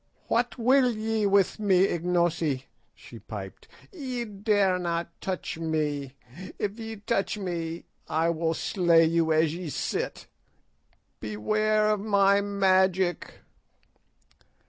"What 0.29 0.57
will 0.57 0.89
ye 0.93 1.27
with 1.27 1.59
me, 1.59 1.85
Ignosi?" 1.87 2.63
she 2.95 3.19
piped. 3.19 3.67
"Ye 3.91 4.25
dare 4.25 4.79
not 4.79 5.11
touch 5.21 5.59
me. 5.59 6.15
If 6.57 6.79
ye 6.79 6.95
touch 6.95 7.37
me 7.37 7.85
I 8.09 8.31
will 8.31 8.55
slay 8.55 9.05
you 9.05 9.31
as 9.31 9.53
ye 9.53 9.69
sit. 9.69 10.25
Beware 11.19 11.91
of 11.91 11.99
my 11.99 12.41
magic." 12.41 13.41